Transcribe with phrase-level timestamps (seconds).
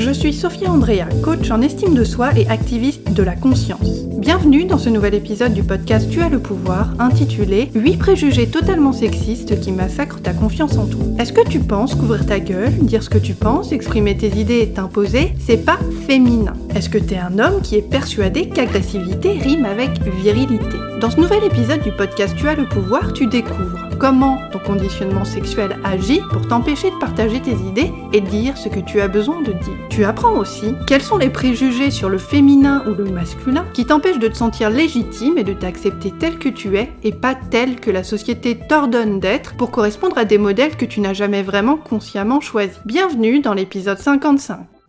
[0.00, 4.06] Je suis Sophia Andrea, coach en estime de soi et activiste de la conscience.
[4.16, 8.94] Bienvenue dans ce nouvel épisode du podcast Tu as le pouvoir, intitulé 8 préjugés totalement
[8.94, 11.04] sexistes qui massacrent ta confiance en toi.
[11.18, 14.62] Est-ce que tu penses qu'ouvrir ta gueule, dire ce que tu penses, exprimer tes idées
[14.62, 19.66] et t'imposer, c'est pas féminin Est-ce que t'es un homme qui est persuadé qu'agressivité rime
[19.66, 20.78] avec virilité?
[21.02, 25.26] Dans ce nouvel épisode du podcast Tu as le pouvoir, tu découvres comment ton conditionnement
[25.26, 29.42] sexuel agit pour t'empêcher de partager tes idées et dire ce que tu as besoin
[29.42, 29.76] de dire.
[29.90, 34.18] Tu apprends aussi quels sont les préjugés sur le féminin ou le masculin qui t'empêchent
[34.18, 37.90] de te sentir légitime et de t'accepter tel que tu es et pas tel que
[37.90, 42.40] la société t'ordonne d'être pour correspondre à des modèles que tu n'as jamais vraiment consciemment
[42.40, 42.80] choisis.
[42.86, 44.79] Bienvenue dans l'épisode 55.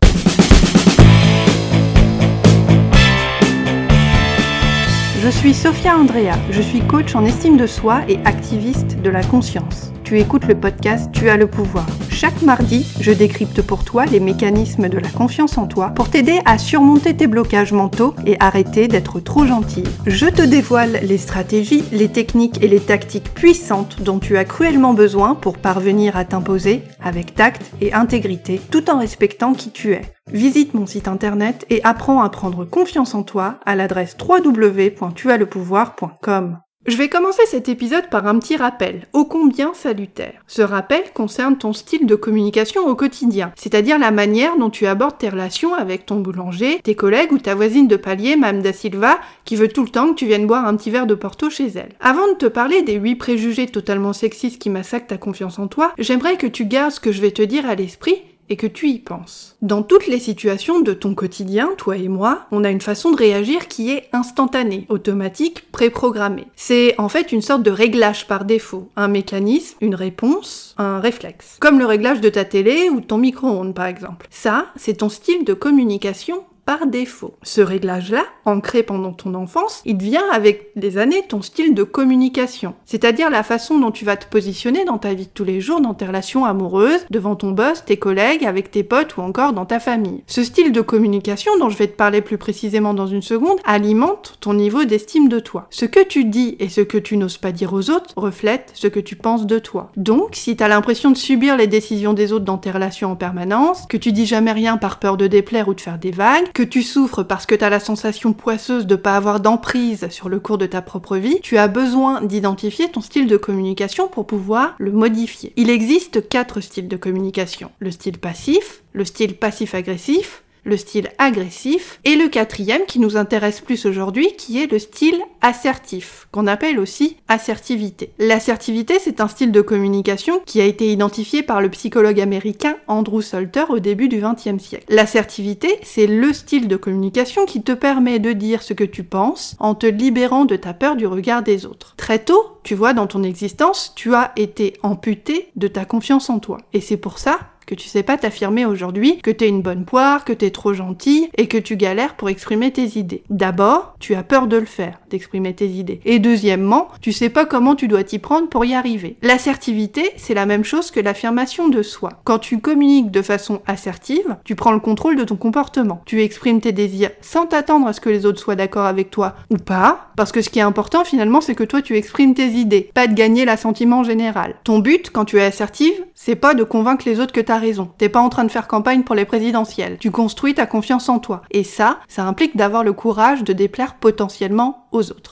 [5.24, 9.22] Je suis Sophia Andrea, je suis coach en estime de soi et activiste de la
[9.22, 9.91] conscience.
[10.12, 11.88] Tu écoutes le podcast Tu as le pouvoir.
[12.10, 16.42] Chaque mardi, je décrypte pour toi les mécanismes de la confiance en toi pour t'aider
[16.44, 19.88] à surmonter tes blocages mentaux et arrêter d'être trop gentille.
[20.06, 24.94] Je te dévoile les stratégies, les techniques et les tactiques puissantes dont tu as cruellement
[24.94, 30.02] besoin pour parvenir à t'imposer avec tact et intégrité tout en respectant qui tu es.
[30.30, 36.58] Visite mon site internet et apprends à prendre confiance en toi à l'adresse www.tuaslepouvoir.com.
[36.88, 40.44] Je vais commencer cet épisode par un petit rappel, ô combien salutaire.
[40.48, 45.20] Ce rappel concerne ton style de communication au quotidien, c'est-à-dire la manière dont tu abordes
[45.20, 49.20] tes relations avec ton boulanger, tes collègues ou ta voisine de palier, Mme Da Silva,
[49.46, 51.68] qui veut tout le temps que tu viennes boire un petit verre de Porto chez
[51.68, 51.94] elle.
[52.00, 55.94] Avant de te parler des 8 préjugés totalement sexistes qui massacrent ta confiance en toi,
[56.00, 58.90] j'aimerais que tu gardes ce que je vais te dire à l'esprit et que tu
[58.90, 59.56] y penses.
[59.62, 63.18] Dans toutes les situations de ton quotidien, toi et moi, on a une façon de
[63.18, 66.48] réagir qui est instantanée, automatique, préprogrammée.
[66.58, 71.56] C'est en fait une sorte de réglage par défaut, un mécanisme, une réponse, un réflexe.
[71.62, 74.28] Comme le réglage de ta télé ou ton micro-ondes par exemple.
[74.30, 77.34] Ça, c'est ton style de communication par défaut.
[77.44, 82.76] Ce réglage-là, ancré pendant ton enfance, il devient avec les années ton style de communication,
[82.86, 85.82] c'est-à-dire la façon dont tu vas te positionner dans ta vie de tous les jours,
[85.82, 89.66] dans tes relations amoureuses, devant ton boss, tes collègues, avec tes potes ou encore dans
[89.66, 90.24] ta famille.
[90.28, 94.38] Ce style de communication, dont je vais te parler plus précisément dans une seconde, alimente
[94.40, 95.68] ton niveau d'estime de toi.
[95.72, 98.88] Ce que tu dis et ce que tu n'oses pas dire aux autres reflète ce
[98.88, 99.92] que tu penses de toi.
[99.98, 103.18] Donc, si tu as l'impression de subir les décisions des autres dans tes relations en
[103.18, 106.48] permanence, que tu dis jamais rien par peur de déplaire ou de faire des vagues,
[106.64, 110.40] tu souffres parce que tu as la sensation poisseuse de pas avoir d'emprise sur le
[110.40, 114.76] cours de ta propre vie, tu as besoin d'identifier ton style de communication pour pouvoir
[114.80, 115.54] le modifier.
[115.56, 117.72] Il existe quatre styles de communication.
[117.80, 123.62] Le style passif, le style passif-agressif, le style agressif, et le quatrième qui nous intéresse
[123.62, 128.12] plus aujourd'hui, qui est le style assertif, qu'on appelle aussi assertivité.
[128.20, 133.22] L'assertivité, c'est un style de communication qui a été identifié par le psychologue américain Andrew
[133.22, 134.86] Salter au début du XXe siècle.
[134.90, 139.56] L'assertivité, c'est le style de communication qui te permet de dire ce que tu penses
[139.60, 141.96] en te libérant de ta peur du regard des autres.
[141.98, 146.40] Très tôt, tu vois, dans ton existence, tu as été amputé de ta confiance en
[146.40, 146.58] toi.
[146.74, 150.26] Et c'est pour ça que tu sais pas t'affirmer aujourd'hui, que t'es une bonne poire,
[150.26, 153.24] que t'es trop gentille et que tu galères pour exprimer tes idées.
[153.30, 156.02] D'abord, tu as peur de le faire, d'exprimer tes idées.
[156.06, 159.18] Et deuxièmement, tu sais pas comment tu dois t'y prendre pour y arriver.
[159.22, 162.12] L'assertivité, c'est la même chose que l'affirmation de soi.
[162.24, 166.02] Quand tu communiques de façon assertive, tu prends le contrôle de ton comportement.
[166.06, 169.36] Tu exprimes tes désirs sans t'attendre à ce que les autres soient d'accord avec toi
[169.50, 172.48] ou pas, parce que ce qui est important finalement, c'est que toi tu exprimes tes
[172.48, 174.56] idées, pas de gagner l'assentiment général.
[174.64, 177.90] Ton but, quand tu es assertive, c'est pas de convaincre les autres que t'as raison.
[177.98, 179.98] T'es pas en train de faire campagne pour les présidentielles.
[180.00, 181.42] Tu construis ta confiance en toi.
[181.52, 184.81] Et ça, ça implique d'avoir le courage de déplaire potentiellement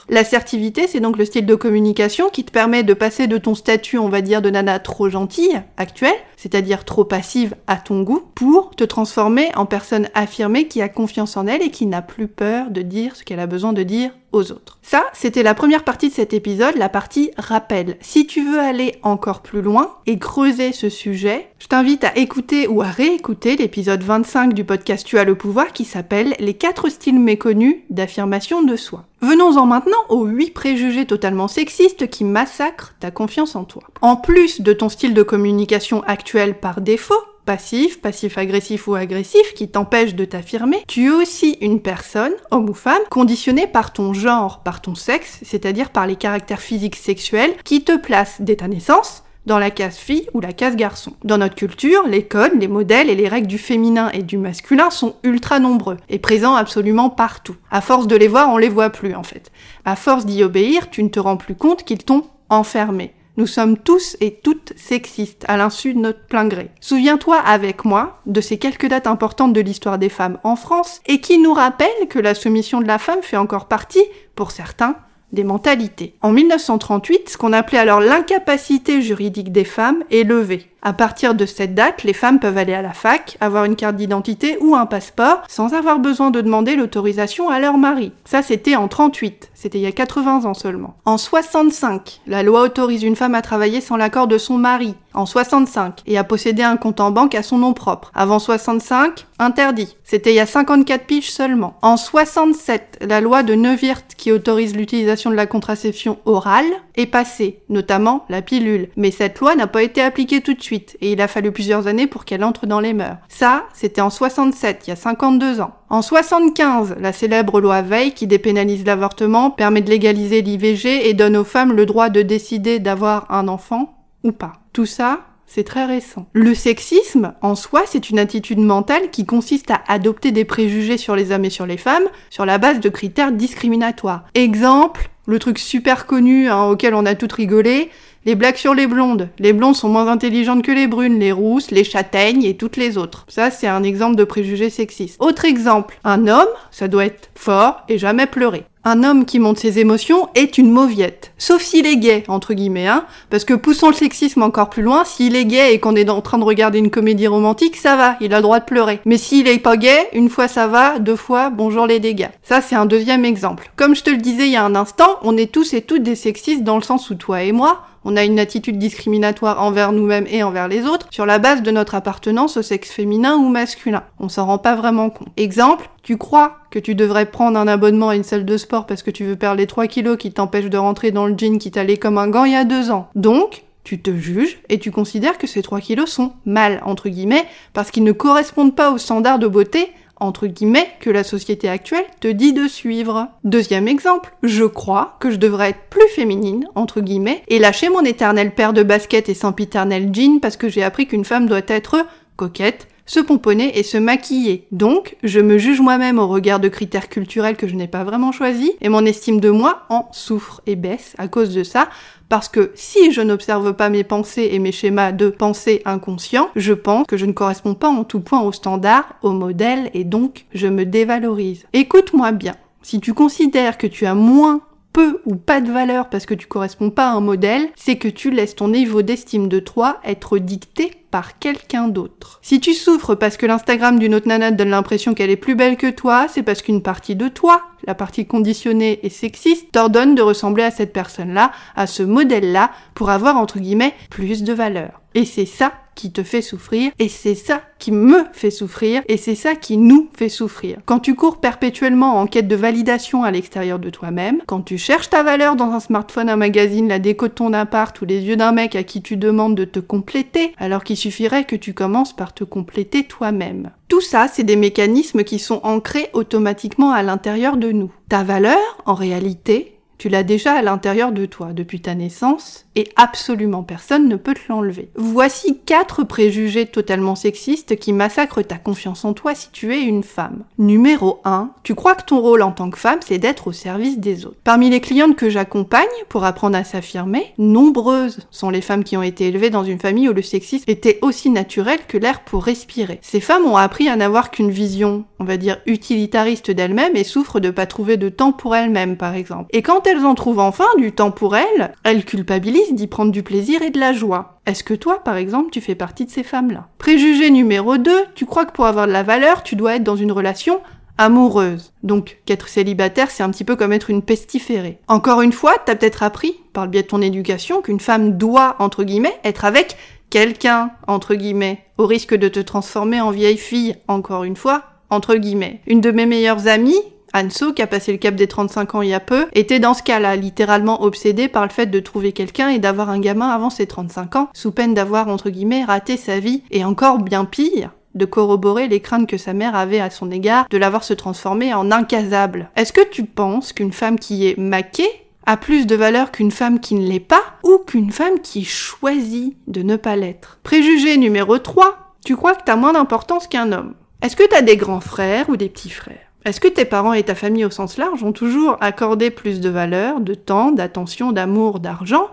[0.08, 3.98] L'assertivité, c'est donc le style de communication qui te permet de passer de ton statut,
[3.98, 8.70] on va dire, de nana trop gentille, actuelle, c'est-à-dire trop passive à ton goût, pour
[8.70, 12.70] te transformer en personne affirmée qui a confiance en elle et qui n'a plus peur
[12.70, 14.78] de dire ce qu'elle a besoin de dire aux autres.
[14.82, 17.96] Ça, c'était la première partie de cet épisode, la partie rappel.
[18.00, 22.66] Si tu veux aller encore plus loin et creuser ce sujet, je t'invite à écouter
[22.66, 26.88] ou à réécouter l'épisode 25 du podcast Tu as le pouvoir qui s'appelle Les quatre
[26.88, 29.04] styles méconnus d'affirmation de soi.
[29.22, 33.82] Venons-en maintenant aux 8 préjugés totalement sexistes qui massacrent ta confiance en toi.
[34.00, 39.68] En plus de ton style de communication actuel par défaut, passif, passif-agressif ou agressif qui
[39.68, 44.62] t'empêche de t'affirmer, tu es aussi une personne, homme ou femme, conditionnée par ton genre,
[44.62, 49.22] par ton sexe, c'est-à-dire par les caractères physiques sexuels qui te placent dès ta naissance
[49.46, 51.12] dans la case fille ou la case garçon.
[51.24, 54.90] Dans notre culture, les codes, les modèles et les règles du féminin et du masculin
[54.90, 57.56] sont ultra nombreux et présents absolument partout.
[57.70, 59.50] À force de les voir, on les voit plus en fait.
[59.84, 63.14] À force d'y obéir, tu ne te rends plus compte qu'ils t'ont enfermé.
[63.36, 66.70] Nous sommes tous et toutes sexistes, à l'insu de notre plein gré.
[66.80, 71.20] Souviens-toi avec moi de ces quelques dates importantes de l'histoire des femmes en France et
[71.20, 74.04] qui nous rappellent que la soumission de la femme fait encore partie,
[74.34, 74.96] pour certains,
[75.32, 76.14] des mentalités.
[76.22, 80.66] En 1938, ce qu'on appelait alors l'incapacité juridique des femmes est levée.
[80.82, 83.96] À partir de cette date, les femmes peuvent aller à la fac, avoir une carte
[83.96, 88.12] d'identité ou un passeport sans avoir besoin de demander l'autorisation à leur mari.
[88.24, 89.50] Ça, c'était en 38.
[89.54, 90.96] C'était il y a 80 ans seulement.
[91.04, 94.94] En 65, la loi autorise une femme à travailler sans l'accord de son mari.
[95.14, 96.02] En 65.
[96.06, 98.10] Et à posséder un compte en banque à son nom propre.
[98.14, 99.96] Avant 65, interdit.
[100.04, 101.74] C'était il y a 54 piges seulement.
[101.82, 106.66] En 67, la loi de Neuwirth qui autorise l'utilisation de la contraception orale
[106.96, 108.88] est passée, notamment la pilule.
[108.96, 111.86] Mais cette loi n'a pas été appliquée tout de suite et il a fallu plusieurs
[111.86, 113.16] années pour qu'elle entre dans les mœurs.
[113.28, 115.72] Ça, c'était en 67, il y a 52 ans.
[115.88, 121.36] En 75, la célèbre loi Veil qui dépénalise l'avortement permet de légaliser l'IVG et donne
[121.36, 124.59] aux femmes le droit de décider d'avoir un enfant ou pas.
[124.72, 126.26] Tout ça, c'est très récent.
[126.32, 131.16] Le sexisme, en soi, c'est une attitude mentale qui consiste à adopter des préjugés sur
[131.16, 134.26] les hommes et sur les femmes sur la base de critères discriminatoires.
[134.34, 137.90] Exemple, le truc super connu hein, auquel on a tout rigolé,
[138.24, 139.28] les blagues sur les blondes.
[139.40, 142.96] Les blondes sont moins intelligentes que les brunes, les rousses, les châtaignes et toutes les
[142.96, 143.24] autres.
[143.28, 145.16] Ça, c'est un exemple de préjugé sexiste.
[145.20, 148.64] Autre exemple, un homme, ça doit être fort et jamais pleurer.
[148.82, 151.32] Un homme qui montre ses émotions est une mauviette.
[151.36, 153.04] Sauf s'il est gay, entre guillemets, hein.
[153.28, 156.22] Parce que poussons le sexisme encore plus loin, s'il est gay et qu'on est en
[156.22, 159.00] train de regarder une comédie romantique, ça va, il a le droit de pleurer.
[159.04, 162.30] Mais s'il est pas gay, une fois ça va, deux fois, bonjour les dégâts.
[162.42, 163.70] Ça, c'est un deuxième exemple.
[163.76, 166.02] Comme je te le disais il y a un instant, on est tous et toutes
[166.02, 169.92] des sexistes dans le sens où toi et moi, on a une attitude discriminatoire envers
[169.92, 173.48] nous-mêmes et envers les autres sur la base de notre appartenance au sexe féminin ou
[173.48, 174.04] masculin.
[174.18, 175.28] On s'en rend pas vraiment compte.
[175.36, 179.02] Exemple, tu crois que tu devrais prendre un abonnement à une salle de sport parce
[179.02, 181.70] que tu veux perdre les 3 kilos qui t'empêchent de rentrer dans le jean qui
[181.70, 183.08] t'allait comme un gant il y a deux ans.
[183.14, 187.44] Donc, tu te juges et tu considères que ces 3 kilos sont mal, entre guillemets,
[187.72, 192.04] parce qu'ils ne correspondent pas aux standards de beauté entre guillemets, que la société actuelle
[192.20, 193.28] te dit de suivre.
[193.44, 198.04] Deuxième exemple, je crois que je devrais être plus féminine, entre guillemets, et lâcher mon
[198.04, 201.96] éternel paire de baskets et sempiternel jean parce que j'ai appris qu'une femme doit être
[202.36, 204.68] coquette, se pomponner et se maquiller.
[204.70, 208.30] Donc, je me juge moi-même au regard de critères culturels que je n'ai pas vraiment
[208.30, 211.88] choisis, et mon estime de moi en souffre et baisse à cause de ça,
[212.28, 216.72] parce que si je n'observe pas mes pensées et mes schémas de pensée inconscients, je
[216.72, 220.46] pense que je ne corresponds pas en tout point au standard, au modèle, et donc
[220.54, 221.66] je me dévalorise.
[221.72, 222.54] Écoute-moi bien.
[222.82, 224.60] Si tu considères que tu as moins
[224.92, 228.08] peu ou pas de valeur parce que tu corresponds pas à un modèle, c'est que
[228.08, 232.38] tu laisses ton niveau d'estime de toi être dicté par quelqu'un d'autre.
[232.42, 235.54] Si tu souffres parce que l'Instagram d'une autre nana te donne l'impression qu'elle est plus
[235.54, 240.14] belle que toi, c'est parce qu'une partie de toi, la partie conditionnée et sexiste, t'ordonne
[240.14, 245.00] de ressembler à cette personne-là, à ce modèle-là, pour avoir entre guillemets plus de valeur.
[245.14, 249.16] Et c'est ça qui te fait souffrir, et c'est ça qui me fait souffrir, et
[249.16, 250.78] c'est ça qui nous fait souffrir.
[250.86, 255.10] Quand tu cours perpétuellement en quête de validation à l'extérieur de toi-même, quand tu cherches
[255.10, 258.36] ta valeur dans un smartphone, un magazine, la déco de ton appart ou les yeux
[258.36, 262.14] d'un mec à qui tu demandes de te compléter, alors qu'il suffirait que tu commences
[262.14, 263.70] par te compléter toi-même.
[263.88, 267.92] Tout ça, c'est des mécanismes qui sont ancrés automatiquement à l'intérieur de nous.
[268.08, 272.88] Ta valeur, en réalité, tu l'as déjà à l'intérieur de toi depuis ta naissance et
[272.96, 274.88] absolument personne ne peut te l'enlever.
[274.96, 280.02] Voici quatre préjugés totalement sexistes qui massacrent ta confiance en toi si tu es une
[280.02, 280.44] femme.
[280.56, 283.98] Numéro 1, tu crois que ton rôle en tant que femme c'est d'être au service
[283.98, 284.38] des autres.
[284.42, 289.02] Parmi les clientes que j'accompagne pour apprendre à s'affirmer, nombreuses sont les femmes qui ont
[289.02, 293.00] été élevées dans une famille où le sexisme était aussi naturel que l'air pour respirer.
[293.02, 297.38] Ces femmes ont appris à n'avoir qu'une vision, on va dire utilitariste d'elles-mêmes et souffrent
[297.38, 299.46] de pas trouver de temps pour elles-mêmes par exemple.
[299.50, 303.22] Et quand elles en trouvent enfin du temps pour elles, elles culpabilisent d'y prendre du
[303.22, 304.40] plaisir et de la joie.
[304.46, 306.68] Est-ce que toi, par exemple, tu fais partie de ces femmes-là?
[306.78, 309.96] Préjugé numéro 2, tu crois que pour avoir de la valeur, tu dois être dans
[309.96, 310.60] une relation
[310.98, 311.72] amoureuse.
[311.82, 314.78] Donc, qu'être célibataire, c'est un petit peu comme être une pestiférée.
[314.88, 318.56] Encore une fois, t'as peut-être appris, par le biais de ton éducation, qu'une femme doit,
[318.58, 319.76] entre guillemets, être avec
[320.10, 325.16] quelqu'un, entre guillemets, au risque de te transformer en vieille fille, encore une fois, entre
[325.16, 325.60] guillemets.
[325.66, 326.82] Une de mes meilleures amies,
[327.12, 329.74] Anso, qui a passé le cap des 35 ans il y a peu, était dans
[329.74, 333.50] ce cas-là, littéralement obsédée par le fait de trouver quelqu'un et d'avoir un gamin avant
[333.50, 337.70] ses 35 ans, sous peine d'avoir, entre guillemets, raté sa vie, et encore bien pire,
[337.94, 341.52] de corroborer les craintes que sa mère avait à son égard de l'avoir se transformer
[341.52, 342.50] en incasable.
[342.56, 344.88] Est-ce que tu penses qu'une femme qui est maquée
[345.26, 349.36] a plus de valeur qu'une femme qui ne l'est pas ou qu'une femme qui choisit
[349.48, 350.38] de ne pas l'être?
[350.42, 353.74] Préjugé numéro 3, tu crois que t'as moins d'importance qu'un homme?
[354.02, 355.98] Est-ce que t'as des grands frères ou des petits frères?
[356.24, 359.50] Est-ce que tes parents et ta famille au sens large ont toujours accordé plus de
[359.50, 362.08] valeur, de temps, d'attention, d'amour, d'argent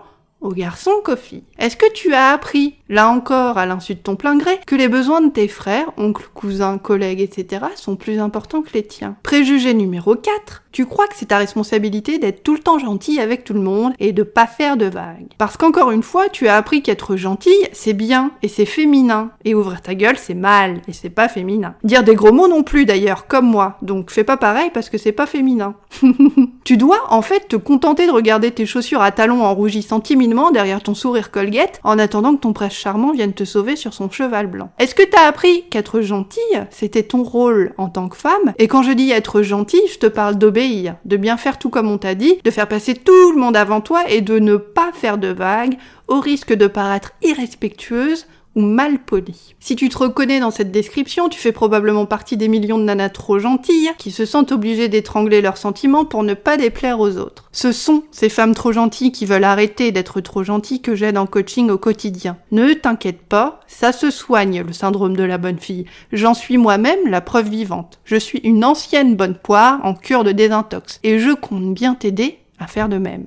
[0.58, 1.44] garçons qu'aux filles.
[1.58, 4.88] Est-ce que tu as appris, là encore à l'insu de ton plein gré, que les
[4.88, 7.66] besoins de tes frères, oncles, cousins, collègues, etc.
[7.76, 9.16] sont plus importants que les tiens?
[9.22, 13.44] Préjugé numéro 4, tu crois que c'est ta responsabilité d'être tout le temps gentil avec
[13.44, 15.28] tout le monde et de pas faire de vagues.
[15.38, 19.30] Parce qu'encore une fois, tu as appris qu'être gentil, c'est bien et c'est féminin.
[19.44, 21.74] Et ouvrir ta gueule, c'est mal et c'est pas féminin.
[21.84, 23.78] Dire des gros mots non plus d'ailleurs, comme moi.
[23.82, 25.74] Donc fais pas pareil parce que c'est pas féminin.
[26.64, 30.27] tu dois en fait te contenter de regarder tes chaussures à talons en rougissant timidement
[30.52, 34.10] derrière ton sourire Colgate en attendant que ton prince charmant vienne te sauver sur son
[34.10, 34.70] cheval blanc.
[34.78, 38.54] Est-ce que t'as appris qu'être gentille, c'était ton rôle en tant que femme?
[38.58, 41.90] Et quand je dis être gentille, je te parle d'obéir, de bien faire tout comme
[41.90, 44.90] on t'a dit, de faire passer tout le monde avant toi et de ne pas
[44.92, 48.26] faire de vagues au risque de paraître irrespectueuse
[48.58, 49.54] mal poli.
[49.60, 53.10] Si tu te reconnais dans cette description, tu fais probablement partie des millions de nanas
[53.10, 57.48] trop gentilles qui se sentent obligées d'étrangler leurs sentiments pour ne pas déplaire aux autres.
[57.52, 61.26] Ce sont ces femmes trop gentilles qui veulent arrêter d'être trop gentilles que j'aide en
[61.26, 62.36] coaching au quotidien.
[62.50, 65.86] Ne t'inquiète pas, ça se soigne le syndrome de la bonne fille.
[66.12, 68.00] J'en suis moi-même la preuve vivante.
[68.04, 72.38] Je suis une ancienne bonne poire en cure de désintox et je compte bien t'aider
[72.58, 73.26] à faire de même.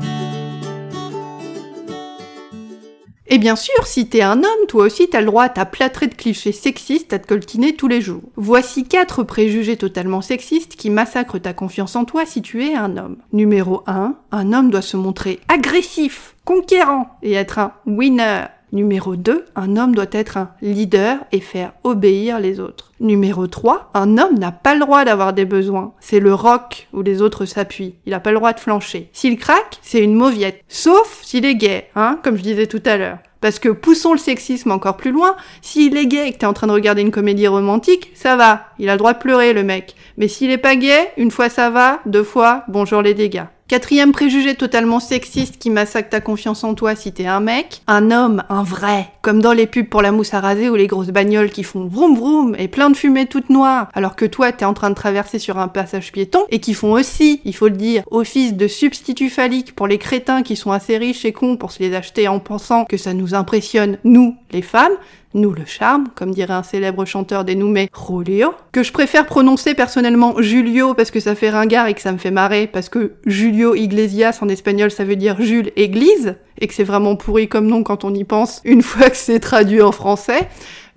[3.33, 6.07] Et bien sûr, si t'es un homme, toi aussi t'as le droit à ta plâtrée
[6.07, 8.23] de clichés sexistes à te coltiner tous les jours.
[8.35, 12.97] Voici quatre préjugés totalement sexistes qui massacrent ta confiance en toi si tu es un
[12.97, 13.19] homme.
[13.31, 18.47] Numéro 1, un homme doit se montrer agressif, conquérant et être un winner.
[18.73, 22.93] Numéro 2, un homme doit être un leader et faire obéir les autres.
[23.01, 25.93] Numéro 3, un homme n'a pas le droit d'avoir des besoins.
[25.99, 27.95] C'est le roc où les autres s'appuient.
[28.05, 29.09] Il n'a pas le droit de flancher.
[29.11, 30.63] S'il craque, c'est une mauviette.
[30.69, 33.17] Sauf s'il est gay, hein, comme je disais tout à l'heure.
[33.41, 36.53] Parce que poussons le sexisme encore plus loin, s'il est gay et que t'es en
[36.53, 39.63] train de regarder une comédie romantique, ça va, il a le droit de pleurer le
[39.63, 39.95] mec.
[40.15, 43.45] Mais s'il est pas gay, une fois ça va, deux fois, bonjour les dégâts.
[43.71, 48.11] Quatrième préjugé totalement sexiste qui massacre ta confiance en toi si t'es un mec, un
[48.11, 51.07] homme, un vrai, comme dans les pubs pour la mousse à raser ou les grosses
[51.07, 54.65] bagnoles qui font vroom vroom et plein de fumée toute noire, alors que toi t'es
[54.65, 57.77] en train de traverser sur un passage piéton et qui font aussi, il faut le
[57.77, 61.71] dire, office de substitut phallique pour les crétins qui sont assez riches et cons pour
[61.71, 64.97] se les acheter en pensant que ça nous impressionne, nous, les femmes,
[65.33, 70.41] nous le charme, comme dirait un célèbre chanteur dénommé Julio, que je préfère prononcer personnellement
[70.41, 73.75] Julio parce que ça fait ringard et que ça me fait marrer, parce que Julio
[73.75, 77.83] Iglesias en espagnol ça veut dire Jules Église, et que c'est vraiment pourri comme nom
[77.83, 80.47] quand on y pense une fois que c'est traduit en français.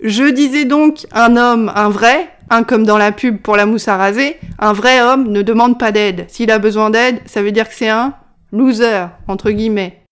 [0.01, 3.87] Je disais donc un homme, un vrai, un comme dans la pub pour la mousse
[3.87, 6.25] à raser, un vrai homme ne demande pas d'aide.
[6.27, 8.13] S'il a besoin d'aide, ça veut dire que c'est un
[8.51, 10.04] loser, entre guillemets.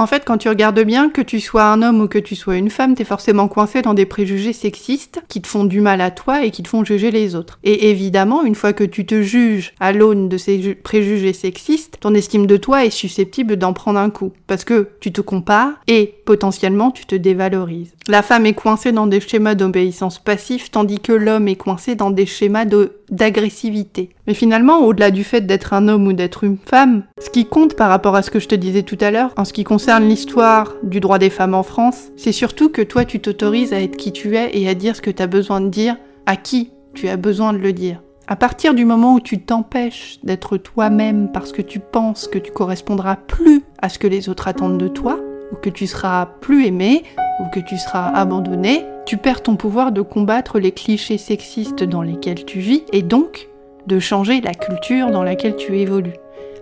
[0.00, 2.54] En fait, quand tu regardes bien, que tu sois un homme ou que tu sois
[2.54, 6.12] une femme, t'es forcément coincé dans des préjugés sexistes qui te font du mal à
[6.12, 7.58] toi et qui te font juger les autres.
[7.64, 12.14] Et évidemment, une fois que tu te juges à l'aune de ces préjugés sexistes, ton
[12.14, 14.32] estime de toi est susceptible d'en prendre un coup.
[14.46, 17.92] Parce que tu te compares et potentiellement tu te dévalorises.
[18.06, 22.10] La femme est coincée dans des schémas d'obéissance passif, tandis que l'homme est coincé dans
[22.10, 22.66] des schémas
[23.10, 24.10] d'agressivité.
[24.26, 27.74] Mais finalement, au-delà du fait d'être un homme ou d'être une femme, ce qui compte
[27.74, 29.87] par rapport à ce que je te disais tout à l'heure, en ce qui concerne
[29.96, 33.96] l'histoire du droit des femmes en France, c'est surtout que toi tu t'autorises à être
[33.96, 36.72] qui tu es et à dire ce que tu as besoin de dire, à qui
[36.92, 38.02] tu as besoin de le dire.
[38.26, 42.52] À partir du moment où tu t'empêches d'être toi-même parce que tu penses que tu
[42.52, 45.18] correspondras plus à ce que les autres attendent de toi,
[45.52, 47.04] ou que tu seras plus aimé,
[47.40, 52.02] ou que tu seras abandonné, tu perds ton pouvoir de combattre les clichés sexistes dans
[52.02, 53.48] lesquels tu vis, et donc
[53.86, 56.18] de changer la culture dans laquelle tu évolues.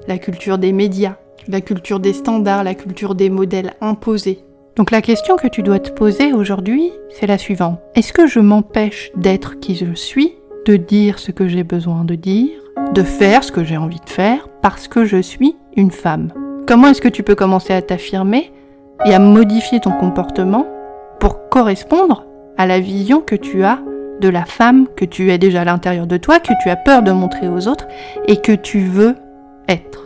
[0.07, 1.17] La culture des médias,
[1.49, 4.45] la culture des standards, la culture des modèles imposés.
[4.77, 7.81] Donc la question que tu dois te poser aujourd'hui, c'est la suivante.
[7.95, 10.35] Est-ce que je m'empêche d'être qui je suis,
[10.67, 12.59] de dire ce que j'ai besoin de dire,
[12.93, 16.33] de faire ce que j'ai envie de faire, parce que je suis une femme?
[16.67, 18.53] Comment est-ce que tu peux commencer à t'affirmer
[19.05, 20.67] et à modifier ton comportement
[21.21, 22.27] pour correspondre
[22.59, 23.79] à la vision que tu as
[24.21, 27.03] de la femme que tu es déjà à l'intérieur de toi, que tu as peur
[27.03, 27.87] de montrer aux autres
[28.27, 29.15] et que tu veux
[29.69, 30.06] être?